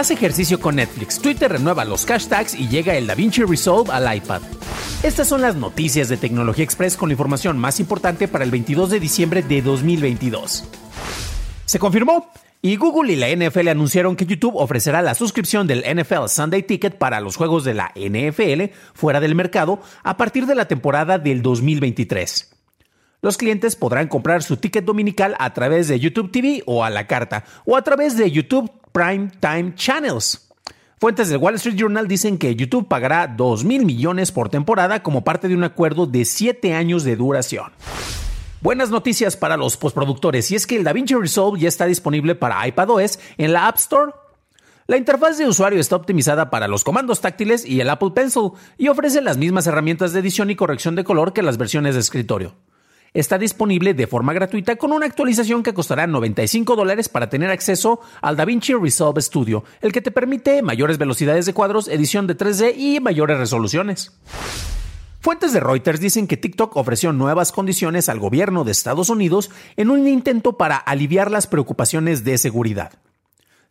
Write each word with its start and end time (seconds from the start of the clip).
Haz 0.00 0.10
ejercicio 0.10 0.58
con 0.58 0.76
Netflix, 0.76 1.20
Twitter 1.20 1.52
renueva 1.52 1.84
los 1.84 2.06
hashtags 2.06 2.54
y 2.54 2.68
llega 2.68 2.96
el 2.96 3.06
DaVinci 3.06 3.42
Resolve 3.42 3.92
al 3.92 4.16
iPad. 4.16 4.40
Estas 5.02 5.28
son 5.28 5.42
las 5.42 5.56
noticias 5.56 6.08
de 6.08 6.16
Tecnología 6.16 6.64
Express 6.64 6.96
con 6.96 7.10
la 7.10 7.12
información 7.12 7.58
más 7.58 7.80
importante 7.80 8.26
para 8.26 8.42
el 8.42 8.50
22 8.50 8.88
de 8.88 8.98
diciembre 8.98 9.42
de 9.42 9.60
2022. 9.60 10.64
Se 11.66 11.78
confirmó 11.78 12.32
y 12.62 12.76
Google 12.76 13.12
y 13.12 13.16
la 13.16 13.28
NFL 13.28 13.68
anunciaron 13.68 14.16
que 14.16 14.24
YouTube 14.24 14.56
ofrecerá 14.56 15.02
la 15.02 15.14
suscripción 15.14 15.66
del 15.66 15.84
NFL 15.84 16.28
Sunday 16.28 16.62
Ticket 16.62 16.96
para 16.96 17.20
los 17.20 17.36
juegos 17.36 17.64
de 17.64 17.74
la 17.74 17.92
NFL 17.94 18.72
fuera 18.94 19.20
del 19.20 19.34
mercado 19.34 19.82
a 20.02 20.16
partir 20.16 20.46
de 20.46 20.54
la 20.54 20.66
temporada 20.66 21.18
del 21.18 21.42
2023. 21.42 22.59
Los 23.22 23.36
clientes 23.36 23.76
podrán 23.76 24.08
comprar 24.08 24.42
su 24.42 24.56
ticket 24.56 24.86
dominical 24.86 25.36
a 25.38 25.52
través 25.52 25.88
de 25.88 26.00
YouTube 26.00 26.32
TV 26.32 26.62
o 26.64 26.84
a 26.84 26.88
la 26.88 27.06
carta, 27.06 27.44
o 27.66 27.76
a 27.76 27.82
través 27.82 28.16
de 28.16 28.30
YouTube 28.30 28.70
Prime 28.92 29.30
Time 29.40 29.74
Channels. 29.74 30.48
Fuentes 30.98 31.28
del 31.28 31.36
Wall 31.36 31.56
Street 31.56 31.76
Journal 31.76 32.08
dicen 32.08 32.38
que 32.38 32.56
YouTube 32.56 32.88
pagará 32.88 33.26
2 33.26 33.64
mil 33.64 33.84
millones 33.84 34.32
por 34.32 34.48
temporada 34.48 35.02
como 35.02 35.22
parte 35.22 35.48
de 35.48 35.54
un 35.54 35.64
acuerdo 35.64 36.06
de 36.06 36.24
7 36.24 36.72
años 36.72 37.04
de 37.04 37.16
duración. 37.16 37.72
Buenas 38.62 38.88
noticias 38.88 39.36
para 39.36 39.58
los 39.58 39.76
postproductores, 39.76 40.50
y 40.50 40.54
es 40.54 40.66
que 40.66 40.76
el 40.76 40.84
DaVinci 40.84 41.14
Resolve 41.14 41.60
ya 41.60 41.68
está 41.68 41.84
disponible 41.84 42.34
para 42.34 42.66
iPadOS 42.66 43.18
en 43.36 43.52
la 43.52 43.68
App 43.68 43.76
Store. 43.76 44.12
La 44.86 44.96
interfaz 44.96 45.36
de 45.36 45.46
usuario 45.46 45.78
está 45.78 45.94
optimizada 45.94 46.48
para 46.48 46.68
los 46.68 46.84
comandos 46.84 47.20
táctiles 47.20 47.66
y 47.66 47.82
el 47.82 47.90
Apple 47.90 48.12
Pencil, 48.14 48.52
y 48.78 48.88
ofrece 48.88 49.20
las 49.20 49.36
mismas 49.36 49.66
herramientas 49.66 50.14
de 50.14 50.20
edición 50.20 50.48
y 50.48 50.56
corrección 50.56 50.94
de 50.94 51.04
color 51.04 51.34
que 51.34 51.42
las 51.42 51.58
versiones 51.58 51.94
de 51.94 52.00
escritorio 52.00 52.54
está 53.14 53.38
disponible 53.38 53.94
de 53.94 54.06
forma 54.06 54.32
gratuita 54.32 54.76
con 54.76 54.92
una 54.92 55.06
actualización 55.06 55.62
que 55.62 55.74
costará 55.74 56.06
95 56.06 56.76
dólares 56.76 57.08
para 57.08 57.28
tener 57.28 57.50
acceso 57.50 58.00
al 58.22 58.36
DaVinci 58.36 58.74
Resolve 58.74 59.20
Studio, 59.22 59.64
el 59.80 59.92
que 59.92 60.00
te 60.00 60.10
permite 60.10 60.62
mayores 60.62 60.98
velocidades 60.98 61.46
de 61.46 61.54
cuadros, 61.54 61.88
edición 61.88 62.26
de 62.26 62.36
3D 62.36 62.74
y 62.76 63.00
mayores 63.00 63.38
resoluciones. 63.38 64.12
Fuentes 65.20 65.52
de 65.52 65.60
Reuters 65.60 66.00
dicen 66.00 66.26
que 66.26 66.38
TikTok 66.38 66.74
ofreció 66.76 67.12
nuevas 67.12 67.52
condiciones 67.52 68.08
al 68.08 68.18
gobierno 68.18 68.64
de 68.64 68.72
Estados 68.72 69.10
Unidos 69.10 69.50
en 69.76 69.90
un 69.90 70.08
intento 70.08 70.56
para 70.56 70.76
aliviar 70.76 71.30
las 71.30 71.46
preocupaciones 71.46 72.24
de 72.24 72.38
seguridad. 72.38 72.92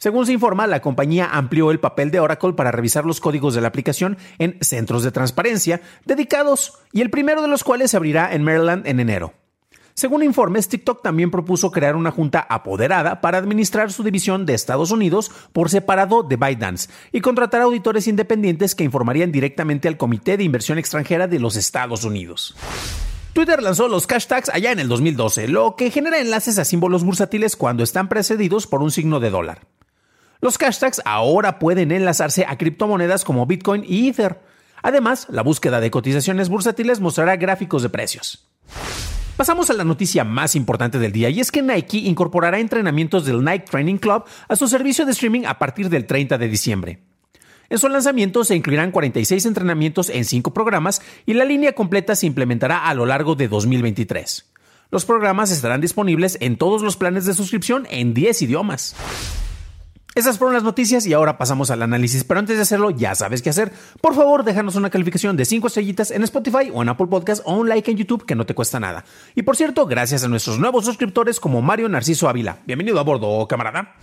Según 0.02 0.26
se 0.26 0.32
informa, 0.32 0.66
la 0.66 0.80
compañía 0.80 1.28
amplió 1.30 1.72
el 1.72 1.82
papel 1.82 2.10
de 2.10 2.22
Oracle 2.22 2.54
para 2.54 2.72
revisar 2.72 3.06
los 3.06 3.20
códigos 3.20 3.54
de 3.54 3.60
la 3.60 3.68
aplicación 3.68 4.18
en 4.38 4.58
centros 4.62 5.04
de 5.04 5.12
transparencia 5.12 5.82
dedicados 6.06 6.80
y 6.94 7.02
el 7.02 7.10
primero 7.10 7.42
de 7.42 7.50
los 7.50 7.66
cuales 7.66 7.92
se 7.92 7.98
abrirá 7.98 8.34
en 8.34 8.44
Maryland 8.44 8.88
en 8.88 9.02
enero. 9.02 9.34
Según 9.96 10.24
informes, 10.24 10.70
TikTok 10.70 11.04
también 11.04 11.32
propuso 11.32 11.70
crear 11.72 11.98
una 11.98 12.12
junta 12.12 12.40
apoderada 12.40 13.20
para 13.20 13.40
administrar 13.40 13.92
su 13.92 14.04
división 14.04 14.46
de 14.46 14.54
Estados 14.54 14.92
Unidos 14.92 15.32
por 15.52 15.70
separado 15.70 16.24
de 16.24 16.38
ByteDance 16.38 16.90
y 17.12 17.20
contratar 17.20 17.60
auditores 17.60 18.08
independientes 18.08 18.76
que 18.76 18.86
informarían 18.86 19.34
directamente 19.34 19.90
al 19.90 19.98
Comité 19.98 20.38
de 20.38 20.46
Inversión 20.46 20.78
Extranjera 20.78 21.28
de 21.28 21.40
los 21.40 21.58
Estados 21.58 22.06
Unidos. 22.06 22.56
Twitter 23.34 23.62
lanzó 23.62 23.90
los 23.90 24.08
hashtags 24.08 24.48
allá 24.48 24.72
en 24.72 24.80
el 24.80 24.88
2012, 24.88 25.50
lo 25.50 25.76
que 25.76 25.92
genera 25.92 26.20
enlaces 26.20 26.58
a 26.58 26.64
símbolos 26.64 27.04
bursátiles 27.04 27.58
cuando 27.58 27.84
están 27.84 28.08
precedidos 28.08 28.66
por 28.66 28.82
un 28.82 28.92
signo 28.92 29.20
de 29.20 29.30
dólar. 29.30 29.68
Los 30.42 30.58
hashtags 30.58 31.02
ahora 31.04 31.60
pueden 31.60 31.92
enlazarse 31.92 32.46
a 32.48 32.58
criptomonedas 32.58 33.26
como 33.26 33.46
Bitcoin 33.46 33.84
y 33.86 34.08
Ether. 34.08 34.40
Además, 34.82 35.28
la 35.30 35.42
búsqueda 35.42 35.82
de 35.82 35.92
cotizaciones 35.92 36.48
bursátiles 36.48 37.02
mostrará 37.02 37.36
gráficos 37.36 37.84
de 37.84 37.90
precios. 37.90 38.48
Pasamos 39.36 39.70
a 39.70 39.74
la 39.74 39.84
noticia 39.84 40.24
más 40.24 40.56
importante 40.56 40.98
del 40.98 41.12
día 41.12 41.30
y 41.30 41.42
es 41.42 41.52
que 41.52 41.62
Nike 41.62 41.98
incorporará 41.98 42.60
entrenamientos 42.60 43.26
del 43.26 43.44
Nike 43.44 43.66
Training 43.70 43.98
Club 43.98 44.24
a 44.48 44.56
su 44.56 44.68
servicio 44.68 45.06
de 45.06 45.12
streaming 45.12 45.46
a 45.46 45.60
partir 45.60 45.90
del 45.90 46.06
30 46.06 46.38
de 46.38 46.48
diciembre. 46.48 47.00
En 47.70 47.78
su 47.78 47.88
lanzamiento 47.90 48.44
se 48.44 48.56
incluirán 48.56 48.92
46 48.92 49.46
entrenamientos 49.46 50.10
en 50.10 50.26
5 50.26 50.54
programas 50.54 51.02
y 51.26 51.34
la 51.34 51.46
línea 51.46 51.74
completa 51.74 52.16
se 52.16 52.28
implementará 52.28 52.88
a 52.88 52.94
lo 52.94 53.06
largo 53.06 53.36
de 53.36 53.48
2023. 53.48 54.52
Los 54.90 55.06
programas 55.06 55.52
estarán 55.52 55.82
disponibles 55.82 56.38
en 56.42 56.58
todos 56.58 56.82
los 56.82 56.98
planes 56.98 57.26
de 57.26 57.34
suscripción 57.34 57.88
en 57.92 58.14
10 58.14 58.42
idiomas. 58.42 58.96
Esas 60.20 60.38
fueron 60.38 60.54
las 60.54 60.64
noticias 60.64 61.06
y 61.06 61.14
ahora 61.14 61.38
pasamos 61.38 61.72
al 61.72 61.82
análisis. 61.82 62.26
Pero 62.26 62.42
antes 62.42 62.58
de 62.58 62.64
hacerlo, 62.64 62.90
ya 62.90 63.16
sabes 63.16 63.42
qué 63.42 63.52
hacer. 63.52 63.72
Por 64.02 64.16
favor, 64.16 64.44
déjanos 64.44 64.76
una 64.76 64.90
calificación 64.90 65.38
de 65.38 65.46
5 65.46 65.68
estrellitas 65.68 66.12
en 66.12 66.24
Spotify 66.24 66.70
o 66.74 66.82
en 66.82 66.90
Apple 66.90 67.08
Podcast 67.08 67.42
o 67.46 67.56
un 67.56 67.70
like 67.70 67.90
en 67.90 67.96
YouTube 67.96 68.26
que 68.26 68.36
no 68.36 68.46
te 68.46 68.54
cuesta 68.54 68.82
nada. 68.82 69.06
Y 69.34 69.44
por 69.44 69.56
cierto, 69.56 69.86
gracias 69.86 70.26
a 70.26 70.28
nuestros 70.28 70.60
nuevos 70.60 70.84
suscriptores 70.84 71.40
como 71.40 71.62
Mario 71.62 71.88
Narciso 71.88 72.28
Ávila. 72.28 72.58
Bienvenido 72.66 73.00
a 73.00 73.04
bordo, 73.04 73.48
camarada. 73.48 73.96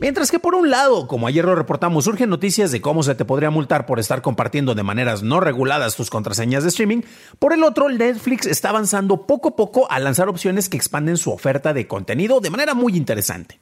Mientras 0.00 0.30
que 0.30 0.38
por 0.38 0.54
un 0.54 0.68
lado, 0.68 1.08
como 1.08 1.26
ayer 1.26 1.46
lo 1.46 1.54
reportamos, 1.54 2.04
surgen 2.04 2.28
noticias 2.28 2.70
de 2.70 2.82
cómo 2.82 3.02
se 3.02 3.14
te 3.14 3.24
podría 3.24 3.48
multar 3.48 3.86
por 3.86 4.00
estar 4.00 4.20
compartiendo 4.20 4.74
de 4.74 4.82
maneras 4.82 5.22
no 5.22 5.40
reguladas 5.40 5.96
tus 5.96 6.10
contraseñas 6.10 6.62
de 6.62 6.68
streaming, 6.68 7.00
por 7.38 7.54
el 7.54 7.62
otro, 7.62 7.88
Netflix 7.88 8.44
está 8.44 8.68
avanzando 8.68 9.26
poco 9.26 9.48
a 9.48 9.56
poco 9.56 9.90
a 9.90 9.98
lanzar 9.98 10.28
opciones 10.28 10.68
que 10.68 10.76
expanden 10.76 11.16
su 11.16 11.32
oferta 11.32 11.72
de 11.72 11.86
contenido 11.86 12.40
de 12.40 12.50
manera 12.50 12.74
muy 12.74 12.98
interesante. 12.98 13.60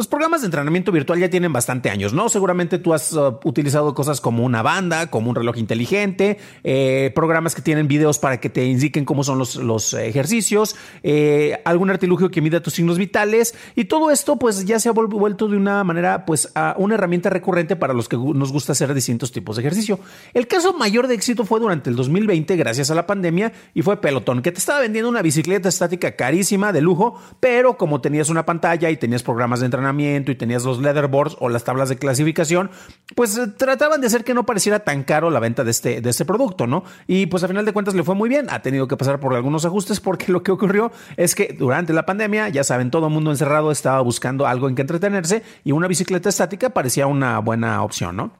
Los 0.00 0.06
programas 0.06 0.40
de 0.40 0.46
entrenamiento 0.46 0.92
virtual 0.92 1.18
ya 1.18 1.28
tienen 1.28 1.52
bastante 1.52 1.90
años, 1.90 2.14
¿no? 2.14 2.30
Seguramente 2.30 2.78
tú 2.78 2.94
has 2.94 3.12
uh, 3.12 3.38
utilizado 3.44 3.92
cosas 3.92 4.22
como 4.22 4.46
una 4.46 4.62
banda, 4.62 5.08
como 5.08 5.28
un 5.28 5.36
reloj 5.36 5.58
inteligente, 5.58 6.38
eh, 6.64 7.12
programas 7.14 7.54
que 7.54 7.60
tienen 7.60 7.86
videos 7.86 8.18
para 8.18 8.40
que 8.40 8.48
te 8.48 8.64
indiquen 8.64 9.04
cómo 9.04 9.24
son 9.24 9.36
los, 9.36 9.92
ejercicios, 9.92 10.74
eh, 11.02 11.60
algún 11.66 11.90
artilugio 11.90 12.30
que 12.30 12.40
mida 12.40 12.62
tus 12.62 12.72
signos 12.72 12.96
vitales 12.96 13.54
y 13.76 13.84
todo 13.84 14.10
esto 14.10 14.36
pues 14.36 14.64
ya 14.64 14.80
se 14.80 14.88
ha 14.88 14.92
vuelto 14.92 15.48
de 15.48 15.58
una 15.58 15.84
manera 15.84 16.24
pues 16.24 16.50
a 16.54 16.74
una 16.78 16.94
herramienta 16.94 17.28
recurrente 17.28 17.76
para 17.76 17.92
los 17.92 18.08
que 18.08 18.16
nos 18.16 18.52
gusta 18.52 18.72
hacer 18.72 18.94
distintos 18.94 19.32
tipos 19.32 19.56
de 19.56 19.60
ejercicio. 19.60 20.00
El 20.32 20.46
caso 20.46 20.72
mayor 20.72 21.08
de 21.08 21.14
éxito 21.14 21.44
fue 21.44 21.60
durante 21.60 21.90
el 21.90 21.96
2020 21.96 22.56
gracias 22.56 22.90
a 22.90 22.94
la 22.94 23.06
pandemia 23.06 23.52
y 23.74 23.82
fue 23.82 24.00
Peloton, 24.00 24.40
que 24.40 24.50
te 24.50 24.60
estaba 24.60 24.80
vendiendo 24.80 25.10
una 25.10 25.20
bicicleta 25.20 25.68
estática 25.68 26.16
carísima 26.16 26.72
de 26.72 26.80
lujo, 26.80 27.20
pero 27.38 27.76
como 27.76 28.00
tenías 28.00 28.30
una 28.30 28.46
pantalla 28.46 28.88
y 28.88 28.96
tenías 28.96 29.22
programas 29.22 29.60
de 29.60 29.66
entrenamiento, 29.66 29.89
y 29.98 30.34
tenías 30.34 30.64
los 30.64 30.80
leatherboards 30.80 31.36
o 31.40 31.48
las 31.48 31.64
tablas 31.64 31.88
de 31.88 31.96
clasificación, 31.96 32.70
pues 33.14 33.36
eh, 33.36 33.48
trataban 33.48 34.00
de 34.00 34.06
hacer 34.06 34.24
que 34.24 34.34
no 34.34 34.46
pareciera 34.46 34.80
tan 34.80 35.02
caro 35.02 35.30
la 35.30 35.40
venta 35.40 35.64
de 35.64 35.70
este, 35.70 36.00
de 36.00 36.10
este 36.10 36.24
producto, 36.24 36.66
¿no? 36.66 36.84
Y 37.06 37.26
pues 37.26 37.42
a 37.42 37.48
final 37.48 37.64
de 37.64 37.72
cuentas 37.72 37.94
le 37.94 38.04
fue 38.04 38.14
muy 38.14 38.28
bien. 38.28 38.46
Ha 38.50 38.62
tenido 38.62 38.88
que 38.88 38.96
pasar 38.96 39.20
por 39.20 39.34
algunos 39.34 39.64
ajustes 39.64 40.00
porque 40.00 40.30
lo 40.32 40.42
que 40.42 40.52
ocurrió 40.52 40.92
es 41.16 41.34
que 41.34 41.56
durante 41.58 41.92
la 41.92 42.06
pandemia, 42.06 42.48
ya 42.48 42.64
saben, 42.64 42.90
todo 42.90 43.06
el 43.06 43.12
mundo 43.12 43.30
encerrado 43.30 43.70
estaba 43.70 44.00
buscando 44.00 44.46
algo 44.46 44.68
en 44.68 44.74
que 44.74 44.82
entretenerse 44.82 45.42
y 45.64 45.72
una 45.72 45.88
bicicleta 45.88 46.28
estática 46.28 46.70
parecía 46.70 47.06
una 47.06 47.38
buena 47.38 47.82
opción, 47.82 48.16
¿no? 48.16 48.32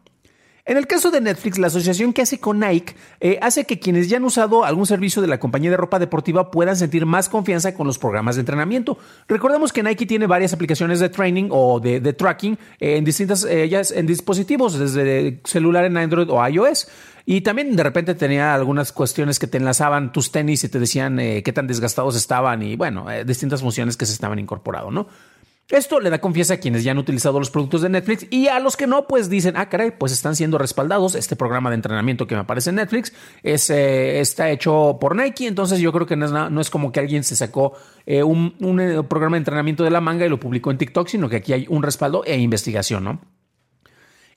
En 0.66 0.76
el 0.76 0.86
caso 0.86 1.10
de 1.10 1.20
Netflix, 1.20 1.58
la 1.58 1.68
asociación 1.68 2.12
que 2.12 2.22
hace 2.22 2.38
con 2.38 2.60
Nike 2.60 2.94
eh, 3.20 3.38
hace 3.40 3.64
que 3.64 3.78
quienes 3.78 4.08
ya 4.08 4.18
han 4.18 4.24
usado 4.24 4.64
algún 4.64 4.86
servicio 4.86 5.22
de 5.22 5.28
la 5.28 5.40
compañía 5.40 5.70
de 5.70 5.76
ropa 5.76 5.98
deportiva 5.98 6.50
puedan 6.50 6.76
sentir 6.76 7.06
más 7.06 7.28
confianza 7.28 7.74
con 7.74 7.86
los 7.86 7.98
programas 7.98 8.36
de 8.36 8.40
entrenamiento. 8.40 8.98
Recordemos 9.26 9.72
que 9.72 9.82
Nike 9.82 10.06
tiene 10.06 10.26
varias 10.26 10.52
aplicaciones 10.52 11.00
de 11.00 11.08
training 11.08 11.48
o 11.50 11.80
de, 11.80 12.00
tracking 12.12 12.58
en 12.78 13.04
distintas 13.04 13.44
eh, 13.44 13.70
en 13.94 14.06
dispositivos, 14.06 14.78
desde 14.78 15.40
celular 15.44 15.84
en 15.84 15.96
Android 15.96 16.28
o 16.30 16.46
iOS. 16.46 16.88
Y 17.26 17.42
también 17.42 17.76
de 17.76 17.82
repente 17.82 18.14
tenía 18.14 18.54
algunas 18.54 18.92
cuestiones 18.92 19.38
que 19.38 19.46
te 19.46 19.58
enlazaban 19.58 20.12
tus 20.12 20.32
tenis 20.32 20.64
y 20.64 20.68
te 20.68 20.78
decían 20.78 21.20
eh, 21.20 21.42
qué 21.42 21.52
tan 21.52 21.66
desgastados 21.66 22.16
estaban 22.16 22.62
y 22.62 22.76
bueno, 22.76 23.06
distintas 23.24 23.60
funciones 23.60 23.96
que 23.96 24.06
se 24.06 24.12
estaban 24.12 24.38
incorporando, 24.38 24.90
¿no? 24.90 25.06
Esto 25.70 26.00
le 26.00 26.10
da 26.10 26.20
confianza 26.20 26.54
a 26.54 26.56
quienes 26.56 26.82
ya 26.82 26.90
han 26.90 26.98
utilizado 26.98 27.38
los 27.38 27.50
productos 27.50 27.82
de 27.82 27.88
Netflix 27.88 28.26
y 28.30 28.48
a 28.48 28.58
los 28.58 28.76
que 28.76 28.88
no, 28.88 29.06
pues 29.06 29.30
dicen, 29.30 29.56
ah, 29.56 29.68
caray, 29.68 29.92
pues 29.92 30.10
están 30.12 30.34
siendo 30.34 30.58
respaldados. 30.58 31.14
Este 31.14 31.36
programa 31.36 31.70
de 31.70 31.76
entrenamiento 31.76 32.26
que 32.26 32.34
me 32.34 32.40
aparece 32.40 32.70
en 32.70 32.76
Netflix 32.76 33.12
es, 33.44 33.70
eh, 33.70 34.20
está 34.20 34.50
hecho 34.50 34.98
por 35.00 35.14
Nike, 35.14 35.46
entonces 35.46 35.78
yo 35.78 35.92
creo 35.92 36.06
que 36.06 36.16
no 36.16 36.60
es, 36.60 36.70
como 36.70 36.90
que 36.90 36.98
alguien 36.98 37.22
se 37.22 37.36
sacó 37.36 37.74
eh, 38.04 38.24
un, 38.24 38.56
un 38.60 38.80
eh, 38.80 39.02
programa 39.04 39.36
de 39.36 39.38
entrenamiento 39.38 39.84
de 39.84 39.90
la 39.90 40.00
manga 40.00 40.26
y 40.26 40.28
lo 40.28 40.40
publicó 40.40 40.72
en 40.72 40.78
TikTok, 40.78 41.06
sino 41.06 41.28
que 41.28 41.36
aquí 41.36 41.52
hay 41.52 41.66
un 41.68 41.84
respaldo 41.84 42.24
e 42.24 42.36
investigación, 42.36 43.04
¿no? 43.04 43.20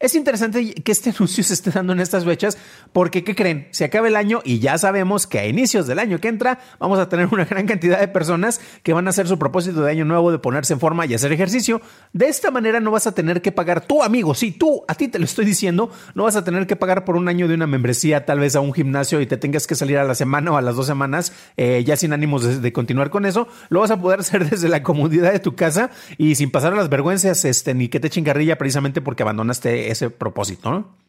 Es 0.03 0.15
interesante 0.15 0.73
que 0.73 0.91
este 0.91 1.11
anuncio 1.15 1.45
se 1.45 1.53
esté 1.53 1.71
dando 1.71 1.93
en 1.93 2.01
estas 2.01 2.25
fechas 2.25 2.57
porque, 2.91 3.23
¿qué 3.23 3.35
creen? 3.35 3.69
Se 3.71 3.85
acaba 3.85 4.09
el 4.09 4.17
año 4.17 4.41
y 4.43 4.59
ya 4.59 4.77
sabemos 4.77 5.27
que 5.27 5.39
a 5.39 5.47
inicios 5.47 5.87
del 5.87 5.97
año 5.97 6.19
que 6.19 6.27
entra 6.27 6.59
vamos 6.77 6.99
a 6.99 7.07
tener 7.07 7.29
una 7.31 7.45
gran 7.49 7.65
cantidad 7.65 8.01
de 8.01 8.09
personas 8.09 8.59
que 8.83 8.91
van 8.91 9.07
a 9.07 9.11
hacer 9.11 9.29
su 9.29 9.39
propósito 9.39 9.81
de 9.81 9.91
año 9.91 10.03
nuevo 10.03 10.29
de 10.33 10.39
ponerse 10.39 10.73
en 10.73 10.81
forma 10.81 11.05
y 11.05 11.13
hacer 11.13 11.31
ejercicio. 11.31 11.81
De 12.11 12.27
esta 12.27 12.51
manera 12.51 12.81
no 12.81 12.91
vas 12.91 13.07
a 13.07 13.13
tener 13.13 13.41
que 13.41 13.53
pagar 13.53 13.87
tú, 13.87 14.03
amigo, 14.03 14.35
sí, 14.35 14.51
tú, 14.51 14.83
a 14.89 14.95
ti 14.95 15.07
te 15.07 15.19
lo 15.19 15.25
estoy 15.25 15.45
diciendo, 15.45 15.89
no 16.15 16.23
vas 16.23 16.35
a 16.35 16.43
tener 16.43 16.67
que 16.67 16.75
pagar 16.75 17.05
por 17.05 17.15
un 17.15 17.29
año 17.29 17.47
de 17.47 17.53
una 17.53 17.65
membresía 17.65 18.25
tal 18.25 18.39
vez 18.39 18.57
a 18.57 18.59
un 18.59 18.73
gimnasio 18.73 19.21
y 19.21 19.25
te 19.25 19.37
tengas 19.37 19.67
que 19.67 19.75
salir 19.75 19.99
a 19.99 20.03
la 20.03 20.15
semana 20.15 20.51
o 20.51 20.57
a 20.57 20.61
las 20.61 20.75
dos 20.75 20.85
semanas 20.85 21.31
eh, 21.55 21.81
ya 21.85 21.95
sin 21.95 22.11
ánimos 22.11 22.61
de, 22.61 22.73
continuar 22.73 23.09
con 23.09 23.25
eso. 23.25 23.47
Lo 23.69 23.79
vas 23.79 23.91
a 23.91 24.01
poder 24.01 24.19
hacer 24.19 24.49
desde 24.49 24.67
la 24.67 24.83
comodidad 24.83 25.31
de 25.31 25.39
tu 25.39 25.55
casa 25.55 25.91
y 26.17 26.35
sin 26.35 26.51
pasar 26.51 26.73
a 26.73 26.75
las 26.75 26.89
vergüenzas 26.89 27.45
este, 27.45 27.73
ni 27.73 27.87
que 27.87 28.01
te 28.01 28.09
chingarrilla 28.09 28.57
precisamente 28.57 28.99
porque 28.99 29.23
abandonaste 29.23 29.92
ese 29.93 30.09
propósito, 30.09 30.69
¿no? 30.71 31.02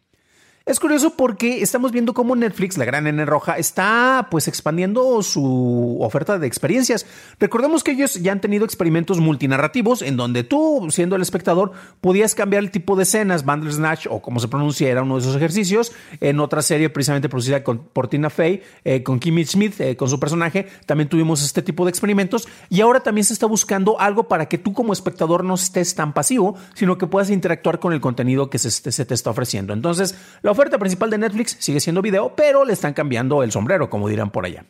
Es 0.66 0.80
curioso 0.80 1.10
porque 1.10 1.60
estamos 1.60 1.92
viendo 1.92 2.14
cómo 2.14 2.34
Netflix, 2.34 2.78
la 2.78 2.86
gran 2.86 3.06
N 3.06 3.22
roja, 3.26 3.58
está 3.58 4.28
pues 4.30 4.48
expandiendo 4.48 5.22
su 5.22 5.98
oferta 6.00 6.38
de 6.38 6.46
experiencias. 6.46 7.04
Recordemos 7.38 7.84
que 7.84 7.90
ellos 7.90 8.14
ya 8.14 8.32
han 8.32 8.40
tenido 8.40 8.64
experimentos 8.64 9.20
multinarrativos 9.20 10.00
en 10.00 10.16
donde 10.16 10.42
tú, 10.42 10.88
siendo 10.88 11.16
el 11.16 11.22
espectador, 11.22 11.72
podías 12.00 12.34
cambiar 12.34 12.62
el 12.62 12.70
tipo 12.70 12.96
de 12.96 13.02
escenas, 13.02 13.44
Bandersnatch 13.44 14.06
o 14.08 14.22
como 14.22 14.40
se 14.40 14.48
pronuncia, 14.48 14.88
era 14.88 15.02
uno 15.02 15.16
de 15.16 15.20
esos 15.20 15.36
ejercicios. 15.36 15.92
En 16.22 16.40
otra 16.40 16.62
serie 16.62 16.88
precisamente 16.88 17.28
producida 17.28 17.62
por 17.62 18.08
Tina 18.08 18.30
Fey, 18.30 18.62
eh, 18.84 19.02
con 19.02 19.20
Kimmy 19.20 19.44
Smith, 19.44 19.78
eh, 19.82 19.96
con 19.96 20.08
su 20.08 20.18
personaje, 20.18 20.68
también 20.86 21.10
tuvimos 21.10 21.44
este 21.44 21.60
tipo 21.60 21.84
de 21.84 21.90
experimentos 21.90 22.48
y 22.70 22.80
ahora 22.80 23.00
también 23.00 23.26
se 23.26 23.34
está 23.34 23.44
buscando 23.44 24.00
algo 24.00 24.28
para 24.28 24.46
que 24.46 24.56
tú 24.56 24.72
como 24.72 24.94
espectador 24.94 25.44
no 25.44 25.56
estés 25.56 25.94
tan 25.94 26.14
pasivo, 26.14 26.56
sino 26.72 26.96
que 26.96 27.06
puedas 27.06 27.28
interactuar 27.28 27.80
con 27.80 27.92
el 27.92 28.00
contenido 28.00 28.48
que 28.48 28.58
se, 28.58 28.70
se 28.70 29.04
te 29.04 29.12
está 29.12 29.28
ofreciendo. 29.28 29.74
Entonces, 29.74 30.14
la 30.40 30.53
oferta 30.54 30.78
principal 30.78 31.10
de 31.10 31.18
Netflix 31.18 31.56
sigue 31.60 31.80
siendo 31.80 32.02
video, 32.02 32.34
pero 32.34 32.64
le 32.64 32.72
están 32.72 32.94
cambiando 32.94 33.42
el 33.42 33.52
sombrero, 33.52 33.90
como 33.90 34.08
dirán 34.08 34.30
por 34.30 34.46
allá. 34.46 34.64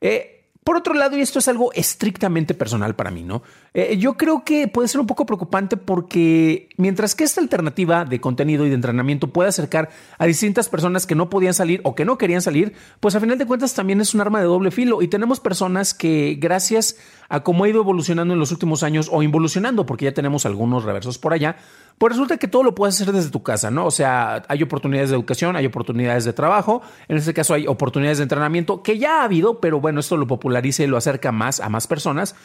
Eh, 0.00 0.40
por 0.62 0.76
otro 0.76 0.92
lado, 0.92 1.16
y 1.16 1.22
esto 1.22 1.38
es 1.38 1.48
algo 1.48 1.72
estrictamente 1.72 2.52
personal 2.52 2.94
para 2.94 3.10
mí, 3.10 3.22
¿no? 3.22 3.42
Eh, 3.72 3.96
yo 3.96 4.18
creo 4.18 4.44
que 4.44 4.68
puede 4.68 4.88
ser 4.88 5.00
un 5.00 5.06
poco 5.06 5.24
preocupante 5.24 5.78
porque 5.78 6.68
mientras 6.76 7.14
que 7.14 7.24
esta 7.24 7.40
alternativa 7.40 8.04
de 8.04 8.20
contenido 8.20 8.66
y 8.66 8.68
de 8.68 8.74
entrenamiento 8.74 9.28
puede 9.28 9.48
acercar 9.48 9.88
a 10.18 10.26
distintas 10.26 10.68
personas 10.68 11.06
que 11.06 11.14
no 11.14 11.30
podían 11.30 11.54
salir 11.54 11.80
o 11.82 11.94
que 11.94 12.04
no 12.04 12.18
querían 12.18 12.42
salir, 12.42 12.74
pues 13.00 13.14
a 13.14 13.20
final 13.20 13.38
de 13.38 13.46
cuentas 13.46 13.72
también 13.72 14.02
es 14.02 14.14
un 14.14 14.20
arma 14.20 14.40
de 14.40 14.44
doble 14.44 14.70
filo 14.70 15.00
y 15.00 15.08
tenemos 15.08 15.40
personas 15.40 15.94
que 15.94 16.36
gracias 16.38 16.98
a 17.30 17.42
cómo 17.42 17.64
ha 17.64 17.68
ido 17.68 17.80
evolucionando 17.80 18.34
en 18.34 18.40
los 18.40 18.52
últimos 18.52 18.82
años 18.82 19.08
o 19.10 19.22
involucionando, 19.22 19.86
porque 19.86 20.04
ya 20.04 20.12
tenemos 20.12 20.44
algunos 20.44 20.84
reversos 20.84 21.16
por 21.16 21.32
allá, 21.32 21.56
pues 22.00 22.14
resulta 22.14 22.38
que 22.38 22.48
todo 22.48 22.62
lo 22.62 22.74
puedes 22.74 22.98
hacer 22.98 23.12
desde 23.12 23.28
tu 23.28 23.42
casa, 23.42 23.70
¿no? 23.70 23.84
O 23.84 23.90
sea, 23.90 24.42
hay 24.48 24.62
oportunidades 24.62 25.10
de 25.10 25.16
educación, 25.16 25.54
hay 25.54 25.66
oportunidades 25.66 26.24
de 26.24 26.32
trabajo, 26.32 26.80
en 27.08 27.18
este 27.18 27.34
caso 27.34 27.52
hay 27.52 27.66
oportunidades 27.66 28.16
de 28.16 28.22
entrenamiento 28.22 28.82
que 28.82 28.96
ya 28.98 29.20
ha 29.20 29.24
habido, 29.24 29.60
pero 29.60 29.82
bueno, 29.82 30.00
esto 30.00 30.16
lo 30.16 30.26
populariza 30.26 30.82
y 30.82 30.86
lo 30.86 30.96
acerca 30.96 31.30
más 31.30 31.60
a 31.60 31.68
más 31.68 31.86
personas. 31.86 32.36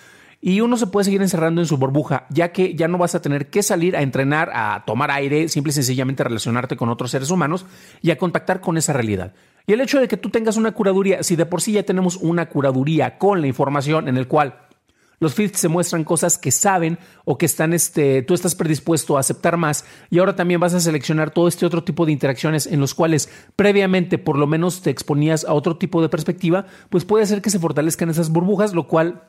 Y 0.41 0.59
uno 0.59 0.75
se 0.75 0.87
puede 0.87 1.05
seguir 1.05 1.21
encerrando 1.21 1.61
en 1.61 1.67
su 1.67 1.77
burbuja, 1.77 2.25
ya 2.29 2.51
que 2.51 2.75
ya 2.75 2.89
no 2.89 2.97
vas 2.97 3.15
a 3.15 3.21
tener 3.21 3.49
que 3.49 3.63
salir 3.63 3.95
a 3.95 4.01
entrenar, 4.01 4.51
a 4.53 4.83
tomar 4.85 5.09
aire, 5.09 5.47
simple 5.47 5.69
y 5.69 5.73
sencillamente 5.73 6.25
relacionarte 6.25 6.75
con 6.75 6.89
otros 6.89 7.11
seres 7.11 7.31
humanos 7.31 7.65
y 8.01 8.11
a 8.11 8.17
contactar 8.17 8.59
con 8.59 8.75
esa 8.75 8.91
realidad. 8.91 9.35
Y 9.67 9.71
el 9.71 9.79
hecho 9.79 10.01
de 10.01 10.09
que 10.09 10.17
tú 10.17 10.31
tengas 10.31 10.57
una 10.57 10.73
curaduría, 10.73 11.23
si 11.23 11.37
de 11.37 11.45
por 11.45 11.61
sí 11.61 11.71
ya 11.71 11.83
tenemos 11.83 12.17
una 12.17 12.49
curaduría 12.49 13.17
con 13.17 13.39
la 13.39 13.47
información 13.47 14.09
en 14.09 14.17
el 14.17 14.27
cual 14.27 14.64
los 15.19 15.33
feeds 15.33 15.59
se 15.59 15.67
muestran 15.67 16.03
cosas 16.03 16.37
que 16.37 16.51
saben 16.51 16.97
o 17.25 17.37
que 17.37 17.45
están, 17.45 17.73
este, 17.73 18.21
tú 18.21 18.33
estás 18.33 18.55
predispuesto 18.55 19.17
a 19.17 19.19
aceptar 19.19 19.57
más. 19.57 19.85
Y 20.09 20.19
ahora 20.19 20.35
también 20.35 20.59
vas 20.59 20.73
a 20.73 20.79
seleccionar 20.79 21.31
todo 21.31 21.47
este 21.47 21.65
otro 21.65 21.83
tipo 21.83 22.05
de 22.05 22.11
interacciones 22.11 22.67
en 22.67 22.79
los 22.79 22.93
cuales 22.93 23.29
previamente 23.55 24.17
por 24.17 24.37
lo 24.37 24.47
menos 24.47 24.81
te 24.81 24.89
exponías 24.89 25.45
a 25.45 25.53
otro 25.53 25.77
tipo 25.77 26.01
de 26.01 26.09
perspectiva, 26.09 26.65
pues 26.89 27.05
puede 27.05 27.25
ser 27.25 27.41
que 27.41 27.49
se 27.49 27.59
fortalezcan 27.59 28.09
esas 28.09 28.29
burbujas, 28.29 28.73
lo 28.73 28.87
cual 28.87 29.23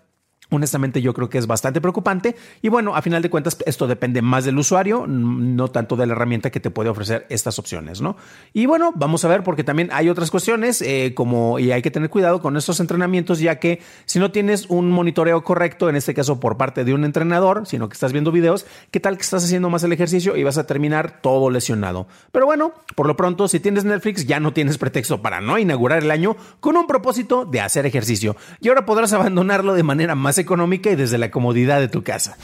Honestamente 0.50 1.02
yo 1.02 1.12
creo 1.12 1.28
que 1.28 1.38
es 1.38 1.46
bastante 1.46 1.81
preocupante 1.81 2.37
y 2.62 2.69
bueno, 2.69 2.94
a 2.94 3.02
final 3.02 3.20
de 3.20 3.31
cuentas 3.31 3.58
esto 3.66 3.87
depende 3.88 4.22
más 4.22 4.44
del 4.44 4.58
usuario, 4.58 5.04
no 5.06 5.69
tanto 5.69 5.96
de 5.96 6.06
la 6.06 6.12
herramienta 6.12 6.50
que 6.50 6.60
te 6.60 6.70
puede 6.70 6.88
ofrecer 6.88 7.26
estas 7.31 7.58
opciones, 7.58 8.00
¿no? 8.00 8.16
Y 8.52 8.66
bueno, 8.66 8.93
vamos 8.94 9.25
a 9.25 9.28
ver 9.28 9.43
porque 9.43 9.64
también 9.64 9.88
hay 9.93 10.08
otras 10.08 10.31
cuestiones 10.31 10.82
eh, 10.82 11.14
como 11.16 11.58
y 11.58 11.72
hay 11.72 11.82
que 11.82 11.90
tener 11.90 12.10
cuidado 12.10 12.40
con 12.40 12.56
estos 12.56 12.78
entrenamientos 12.78 13.40
ya 13.40 13.58
que 13.58 13.81
si 14.04 14.20
no 14.20 14.31
tienes 14.31 14.66
un 14.69 14.90
monitoreo 14.90 15.43
correcto, 15.43 15.88
en 15.88 15.96
este 15.96 16.14
caso 16.14 16.38
por 16.38 16.56
parte 16.56 16.84
de 16.84 16.94
un 16.94 17.04
entrenador, 17.04 17.66
sino 17.66 17.88
que 17.88 17.94
estás 17.94 18.12
viendo 18.12 18.31
videos, 18.31 18.66
¿qué 18.90 19.00
tal 19.00 19.16
que 19.16 19.22
estás 19.22 19.44
haciendo 19.44 19.69
más 19.69 19.82
el 19.82 19.92
ejercicio 19.92 20.37
y 20.37 20.44
vas 20.44 20.58
a 20.58 20.66
terminar 20.66 21.20
todo 21.22 21.50
lesionado? 21.50 22.06
Pero 22.31 22.46
bueno, 22.46 22.72
por 22.94 23.06
lo 23.06 23.16
pronto 23.16 23.49
si 23.49 23.58
tienes 23.58 23.84
Netflix 23.84 24.26
ya 24.26 24.38
no 24.38 24.52
tienes 24.52 24.78
pretexto 24.78 25.22
para 25.22 25.40
no 25.40 25.58
inaugurar 25.58 26.04
el 26.04 26.10
año 26.10 26.37
con 26.60 26.76
un 26.76 26.87
propósito 26.87 27.44
de 27.44 27.60
hacer 27.60 27.84
ejercicio 27.84 28.37
y 28.60 28.69
ahora 28.69 28.87
podrás 28.87 29.12
abandonarlo 29.12 29.75
de 29.75 29.82
manera 29.82 30.14
económica 30.38 30.90
y 30.90 30.96
desde 30.96 31.18
la 31.18 31.30
comodidad 31.30 31.80
de 31.80 31.88
tu 31.88 32.02
casa. 32.02 32.36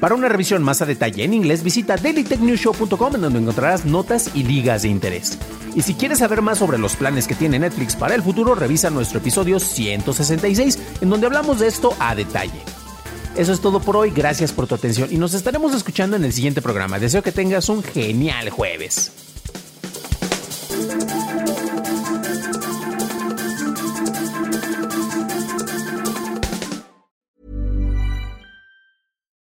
Para 0.00 0.14
una 0.14 0.28
revisión 0.28 0.62
más 0.62 0.82
a 0.82 0.86
detalle 0.86 1.24
en 1.24 1.32
inglés, 1.32 1.62
visita 1.62 1.96
dailytechnewshow.com 1.96 3.14
en 3.14 3.20
donde 3.20 3.38
encontrarás 3.38 3.86
notas 3.86 4.30
y 4.34 4.42
ligas 4.42 4.82
de 4.82 4.88
interés. 4.88 5.38
Y 5.74 5.82
si 5.82 5.94
quieres 5.94 6.18
saber 6.18 6.42
más 6.42 6.58
sobre 6.58 6.78
los 6.78 6.96
planes 6.96 7.26
que 7.26 7.34
tiene 7.34 7.58
Netflix 7.58 7.96
para 7.96 8.14
el 8.14 8.22
futuro, 8.22 8.54
revisa 8.54 8.90
nuestro 8.90 9.18
episodio 9.18 9.58
166 9.58 10.78
en 11.00 11.10
donde 11.10 11.26
hablamos 11.26 11.60
de 11.60 11.68
esto 11.68 11.94
a 11.98 12.14
detalle. 12.14 12.60
Eso 13.36 13.52
es 13.52 13.60
todo 13.60 13.80
por 13.80 13.96
hoy, 13.96 14.10
gracias 14.10 14.52
por 14.52 14.66
tu 14.66 14.74
atención 14.74 15.08
y 15.10 15.18
nos 15.18 15.34
estaremos 15.34 15.74
escuchando 15.74 16.16
en 16.16 16.24
el 16.24 16.32
siguiente 16.32 16.62
programa. 16.62 16.98
Deseo 16.98 17.22
que 17.22 17.32
tengas 17.32 17.68
un 17.68 17.82
genial 17.82 18.50
jueves. 18.50 19.25